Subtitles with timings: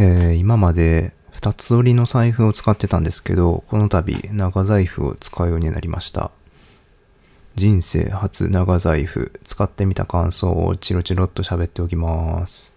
[0.00, 6.30] えー今まで2つ折りの財布を使ってたんですけど、この度長財布を使うようになりました。
[7.56, 12.72] 人生初長財布、使ってみた感想をチロチロっと喋っておきます。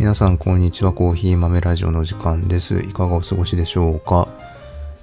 [0.00, 0.92] 皆さんこんにちは。
[0.92, 2.80] コーヒー豆ラジオの時間です。
[2.80, 4.28] いかがお過ごしでしょうか？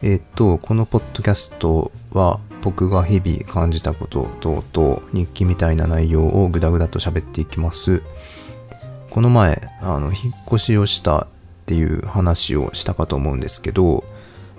[0.02, 8.02] えっとこのポッドキャストは僕が日々感じたこと等々日記みたいな内容をグダグダと喋っていきます。
[9.10, 11.28] この前あの引っ越しをしたっ
[11.68, 14.04] ていう話をしたかと思うんですけど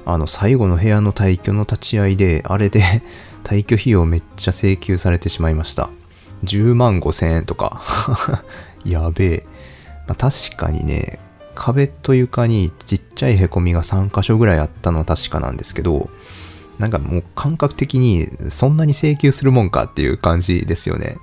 [0.07, 3.03] あの最後の部屋の退去の立ち会いであれで
[3.45, 5.91] 退去費用めっちゃ請求されてしまいました。
[6.45, 7.83] 10万5千円とか。
[8.85, 9.47] やべえ、
[10.15, 11.19] 確かにね、
[11.55, 16.09] 壁と床にちっちゃいへこみが3箇所ぐらいあったのは確かなんですけど、
[16.79, 21.19] なんかもう感覚的にそんなに請求するもんかっていう感じですよね。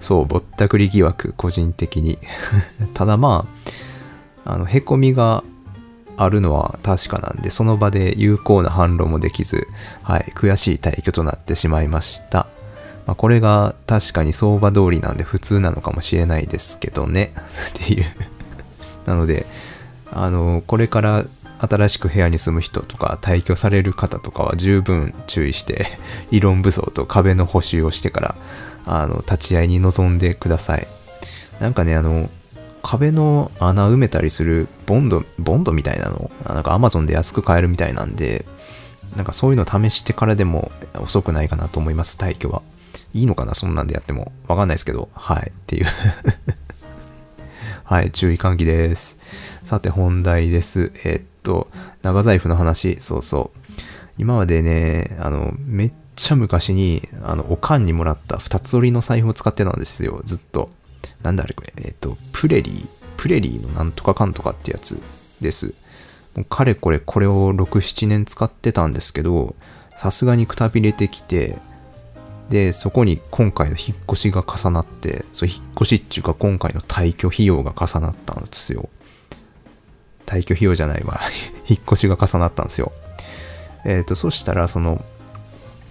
[0.00, 2.18] そう、ぼったくり疑惑、個人的に。
[2.94, 3.46] ただま
[4.44, 5.44] あ、あの、へこみが
[6.16, 9.66] あるのは確かなんで、その場で有効な反論もできず、
[10.02, 12.46] はい、悔しい退去となってしまいました。
[13.10, 17.32] まあ、これが確かに相場通りなんで普通なのかもしれないですけどね。
[17.74, 18.04] っていう。
[19.04, 19.46] なので、
[20.12, 21.24] あの、これから
[21.58, 25.86] 新しく部屋に住む人とか退去される方とかは十分注意して、
[26.30, 28.34] 理論武装と壁の補修をしてから、
[28.86, 30.86] あの、立ち会いに臨んでください。
[31.58, 32.30] なんかね、あの、
[32.84, 38.44] 壁の穴埋めたりするボンド、ボンドみたいなの、なんか Amazon で安く買えるみたいなんで、
[39.16, 42.62] なんかそういうの試してからでも遅くないかなと思います、退去は。
[43.12, 44.32] いいのかなそんなんでやっても。
[44.46, 45.08] わかんないですけど。
[45.14, 45.50] はい。
[45.50, 45.86] っていう。
[47.84, 48.10] はい。
[48.10, 49.16] 注意喚起です。
[49.64, 50.92] さて、本題です。
[51.04, 51.66] えっと、
[52.02, 53.00] 長財布の話。
[53.00, 53.60] そうそう。
[54.18, 60.20] 今までね、あの、めっちゃ昔に、あの、おかんにもらった二つ折りの財布を使ってたんですよ。
[60.24, 60.68] ずっと。
[61.22, 61.72] なんだあれこれ。
[61.78, 62.88] えっと、プレリー。
[63.16, 64.98] プレリーのなんとかかんとかってやつ
[65.40, 65.74] です。
[66.36, 69.54] もうかれこれこれを6、7年使ってたんですけど、
[69.96, 71.58] さすがにくたびれてきて、
[72.50, 78.88] で、そこに今回の引っ越しが重なって、そう、引っ越しっていうか今回の退去費用が重なったんですよ。
[80.26, 81.20] 退去費用じゃないわ。
[81.68, 82.92] 引っ越しが重なったんですよ。
[83.84, 85.02] えっ、と、そしたら、その、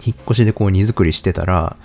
[0.04, 1.76] 引っ越しでこう荷造りしてたら、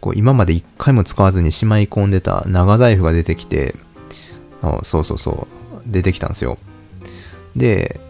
[0.00, 3.74] こう今まで一回も使わずにしまい込んでた長財布が出てきて、
[4.62, 6.56] あそうそうそう、出てきたんですよ。
[7.54, 8.00] で、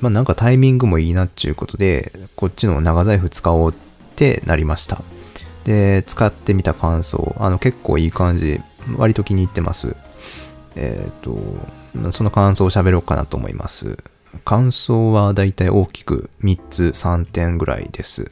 [0.00, 3.74] まあなんかタイミングもいいなっていうことで、こっちの長財布使おうっ
[4.16, 5.02] てなりました。
[5.66, 8.60] で、使ってみた感想、あの結構いい感じ、
[8.96, 9.96] 割と気に入ってます。
[10.76, 13.98] えっ、と、その感想を喋ろうかなと思います。
[14.44, 18.30] 感想はだいたい大きく3つ3点ぐらいです。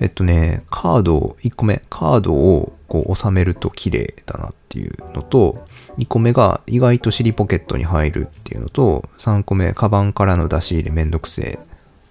[0.00, 5.66] えっとね、カードを、1個目、カードをこう収めると綺麗だなっていうのと、
[5.98, 11.58] 2個目が意外と尻ポケットに入るっていうのと、3個目、カバンからの出し入れめんどくせえ。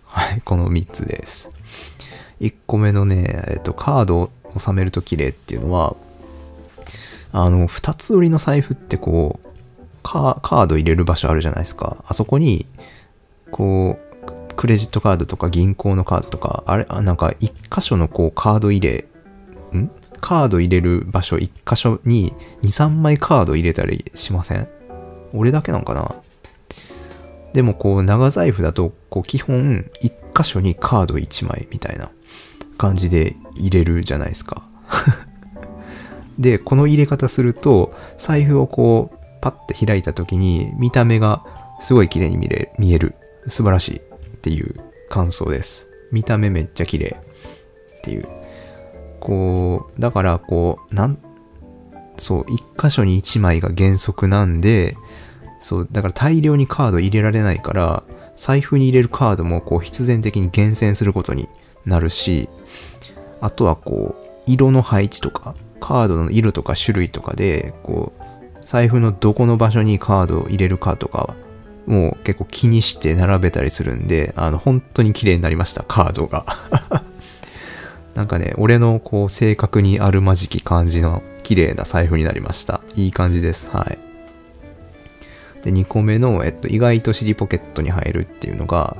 [0.05, 1.57] はい、この3つです。
[2.41, 5.95] 1個目のね、えっと、カードを収めると綺麗っていうのは、
[7.31, 9.47] あの、2つ折りの財布ってこう、
[10.03, 11.97] カード入れる場所あるじゃないですか。
[12.07, 12.65] あそこに、
[13.51, 19.05] こう、クレジットカードとか銀行のカードとか、あれ、あなんか一箇所のこうカード入れ、
[19.77, 19.91] ん？
[20.19, 22.33] カード入れる場所一箇所に
[22.63, 24.67] 2、3枚カード入れたりしません？
[25.33, 26.15] 俺だけなんかな？
[27.53, 32.11] でもこう長財布だとこう基本一箇所にカード1枚みたいな
[32.77, 34.63] 感じで入れるじゃないですか。
[36.37, 41.43] で、この入れ方すると財布をこうパッて開いた時に見た目が
[41.79, 43.15] すごい綺麗に見れ見える。
[43.47, 44.01] 素晴らしいっ
[44.41, 44.75] ていう
[45.09, 45.87] 感想です。
[46.11, 47.17] 見た目めっちゃ綺麗
[47.99, 48.27] っていう。
[49.19, 51.17] こう、だからこう、なん、
[52.17, 54.95] そう、一箇所に一枚が原則なんで、
[55.59, 58.03] そう、だから大量にカード入れられないから、
[58.37, 61.49] 財布に入れるカードもこう必然的に厳選することに
[61.85, 62.47] なるし、
[63.41, 71.35] あとはこう、色の配置とか、カードの色とか種類とかで、こう、財布のどこの場所にカードを入れるかとか、
[71.85, 76.45] もう結構気にして並べたりするんで、あの、本当に綺麗になりました、カードが。
[78.13, 82.81] なんかね、俺のこう、性格にあるまじき感じの綺麗な財布になりました。
[82.95, 83.69] いい感じです。
[83.71, 84.06] はい。
[85.67, 88.95] で、2個目の、えっと、意外と尻ポケットに入るっていうのが、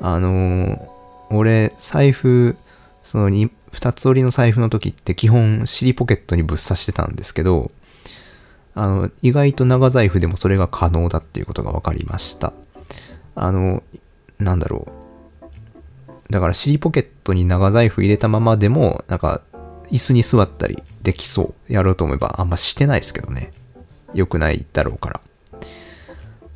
[0.00, 0.98] あのー
[1.30, 2.56] 俺、財布、
[3.02, 7.70] その2、二つ折りの財布の時って基本尻ポケットにぶっ刺してたんですけど、
[8.74, 12.52] あの、意外と長財布でもそれが可能だっていうことが分かりました。
[13.34, 13.82] あの、
[14.38, 14.88] なんだろ
[16.30, 16.32] う。
[16.32, 19.42] だから尻ポケットに長財布入れたままでも、なんか、
[19.90, 21.72] 椅子に座ったりできそう。
[21.72, 23.50] やろうと思えば、あんましてないですけどね。
[24.14, 25.20] 良くないだろうから。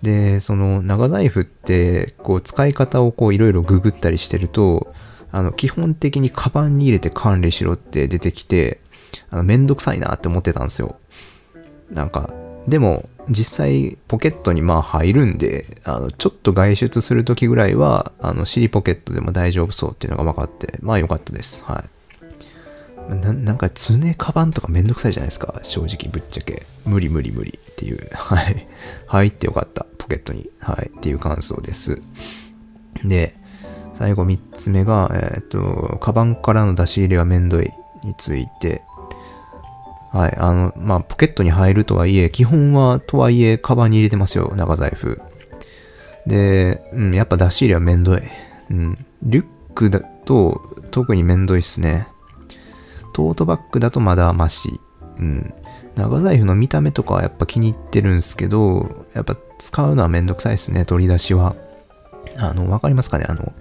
[0.03, 4.93] で、その長財布って、こう使い方をこういろいろググったりしてると、
[5.31, 8.81] あの、基本的にカバンに入れて管理しろって出てきて、
[9.31, 10.97] あのめんどくさいなって思ってたんですよ。
[11.91, 12.31] なんか、
[12.67, 21.63] でも、実際ポケットにまあ入るんで、あの、ちょっと外出するときぐらいは、あの、尻ポケットでも大丈夫そうっていうのが分かって、まあ良かったです。
[21.65, 22.02] はい。
[23.33, 25.61] なんか常カバンとかめんどくさいじゃないですか。
[25.63, 26.63] 正直ぶっちゃけ。
[26.85, 28.09] 無理無理無理っていう。
[28.15, 28.67] はい。
[29.07, 29.87] 入ってよかった。
[29.99, 30.49] ポケットに。
[30.61, 30.91] はい。
[30.97, 32.01] っていう感想です。
[33.05, 33.35] で、
[33.95, 37.71] 最後3つ目が、えっ、と、カバンからの出し入れはめんどい
[38.05, 38.83] について。
[40.13, 40.37] はい。
[40.39, 44.53] あの、まあ、ポケットに入るとはいえ、基本はとはいえ、カバンに入れてますよ。
[44.57, 45.21] 長財布。
[46.27, 48.23] で、うん、やっぱ出し入れはめんどい。
[48.71, 49.07] うん。
[49.23, 52.07] リュックだと特にめんどいっすね。
[53.13, 54.81] トートバッグだとまだマシ。
[55.19, 55.55] うん。
[55.95, 61.55] 長財布の見た目とかはやっぱ気に入ってるんですけど、やっぱ使うのはめんどくさいですね、取り出しは。
[62.37, 63.27] あの、わかりますかね？
[63.29, 63.53] あの、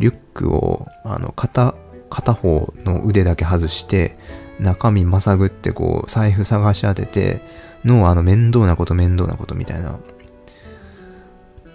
[0.00, 1.74] リュックを、あの、片、
[2.10, 4.14] 片方の腕だけ外して、
[4.58, 7.40] 中身まさぐってこう、財布探し当てて、
[7.84, 9.96] の、あの、面倒なこと面倒なことみたいな。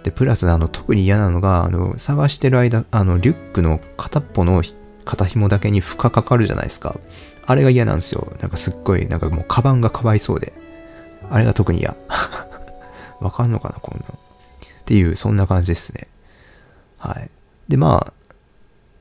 [0.03, 4.61] で、プラス、あの、特に嫌なのが、あの、探してる間、あの、リュックの片っぽの
[5.05, 6.95] 肩紐だけに負荷かかるじゃないですか。
[7.45, 8.31] あれが嫌なんですよ。
[8.41, 10.53] なんかすっごい、なんかもう、カバンがかわいそうで。
[11.29, 11.95] あれが特に嫌。
[13.19, 14.19] わかんのかな、こんなの。
[14.81, 16.07] っていう、そんな感じですね。
[16.97, 17.29] はい。
[17.67, 18.13] で、まあ、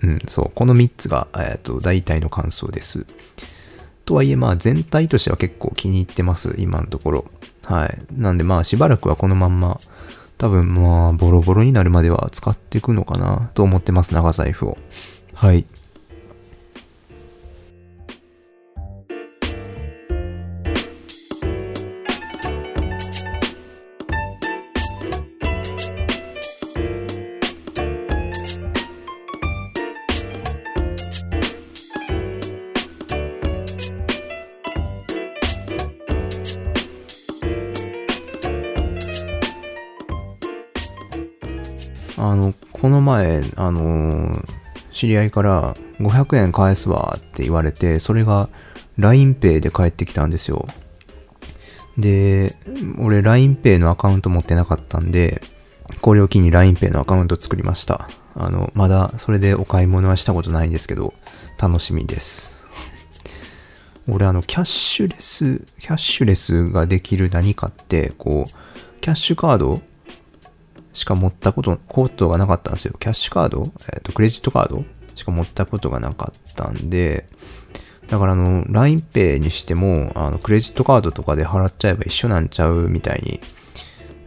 [0.02, 3.04] うん、そう、この3つが、えっ、と、大体の感想です。
[4.04, 7.24] とはいえ、まあ、全体としては結構気に入ってます、今のところ。
[7.64, 7.98] はい。
[8.12, 9.78] なんで、まあ、しばらくはこのまんま、
[10.38, 14.78] 多分、まあ、ボロボロになるまでは使っていくのかな、と思ってます、長財布を。
[15.34, 15.66] はい。
[42.20, 44.30] あの、この前、あの
[44.92, 48.50] 知り合いから500円返すわって言われて、それが
[48.98, 50.66] LINEPay で返ってきたんですよ。
[51.96, 52.54] で、
[52.98, 55.40] 俺 LINEPay のアカウント持ってなかったんで、
[56.02, 58.08] これを機に LINEPay のアカウント作りました。
[58.34, 61.14] あの、まだそれでお買い物はしたことないんですけど、
[61.58, 62.66] 楽しみです。
[64.08, 69.80] 俺あの、キャッシュレス、キャッシュレスができる何かって、こう、キャッシュカード
[70.92, 72.94] しか持ったこと、ことがなかったんですよ。
[72.98, 73.64] キャッシュカード？
[73.92, 74.84] えっ、と、クレジットカード？
[75.14, 77.26] しか持ったことがなかったんで、
[78.08, 83.40] だからあの、LINEPay にしても、あの、クレジットカードとかで払っちゃえば一緒なんちゃうみたいに、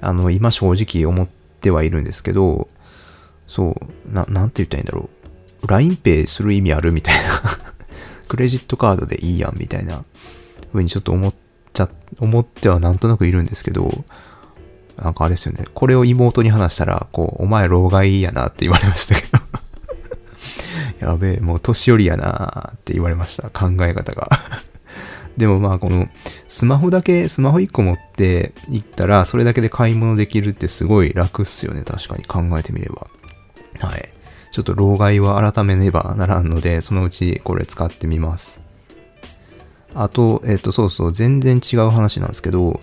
[0.02, 2.68] あの、今正直思ってはいるんですけど、
[3.48, 3.76] そ
[4.10, 5.10] う、な、なんて言ったらいいんだろ
[5.64, 5.68] う。
[5.68, 7.22] LINEPay する意味あるみたいな。
[8.30, 10.06] クレジットカードでいいやんみたいな
[10.72, 11.34] 風にちょっと思っ
[11.74, 13.90] ちゃ、思ってはなんとなくいるんですけど、
[15.02, 15.66] なんかあれですよね。
[15.74, 19.40] これを妹に話したら、こう、お前老害やなって言われましたけど。
[21.08, 23.50] やべえ、もう年寄りやなって言われました。
[23.50, 24.30] 考え方が。
[25.38, 26.08] でもまあ、この、
[26.48, 31.82] スマホだけ、スマホ1個持って行ったら、それだけで買い物できるってすごい楽っすよね。
[31.84, 33.08] 確かに考えてみれば。
[33.80, 34.10] はい。
[34.52, 38.62] ちょっと老害は改めねばならんので、そのうちこれ使ってみます。
[39.96, 42.80] あと、えっ、と、そうそう、全然違う話なんですけど、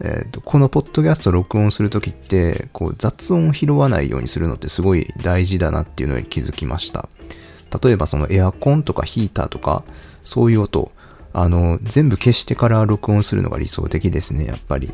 [0.00, 7.08] えっ、と、このポッドキャスト録音するときって、こう、雑音を拾わないようにするのってすごい大事だなっていうのに気づきました。
[7.82, 9.84] 例えばそのエアコンとかヒーターとか、
[10.22, 10.92] そういう音、
[11.32, 14.92] あの、全部消してから録音するのが理想的ですね、やっぱり。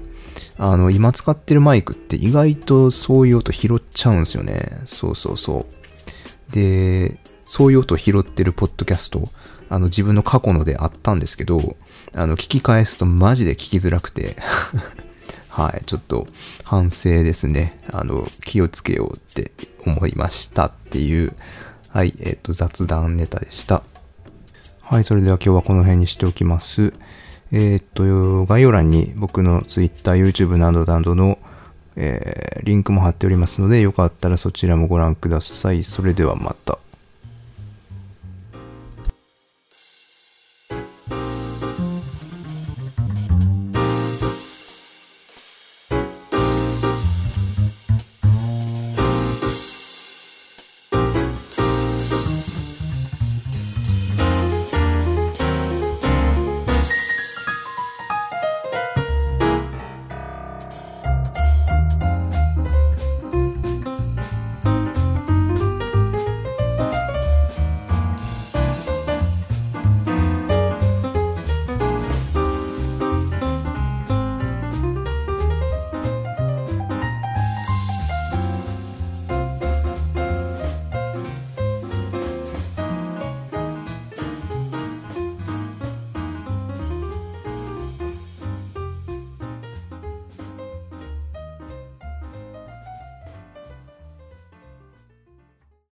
[0.59, 4.71] あの、今使ってるマイクって意外とそういう音拾っちゃうんですよね。
[4.85, 5.66] そうそうそ
[6.50, 6.52] う。
[6.52, 9.23] で、そういう音を拾ってるポッドキャスト、
[9.68, 11.76] あの、自分の過去のであったんですけど、
[12.14, 14.37] あの、聞き返すとマジで聞きづらくて、
[15.49, 16.26] はい、ちょっと
[16.64, 17.76] 反省ですね。
[17.92, 19.52] あの、気をつけようって
[19.87, 21.33] 思いましたっていう、
[21.90, 23.83] はい、えっ、と、雑談ネタでした。
[24.81, 26.92] はい、それでは今日はこの辺にしておきます。
[27.50, 31.38] えっ、と、概要欄に僕の Twitter、YouTube などなどの
[31.97, 35.83] えーリンクも貼っておりますので、よかったらそちらもご覧ください。
[35.85, 36.78] それではまた。